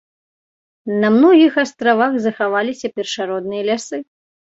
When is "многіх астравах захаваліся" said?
1.17-2.87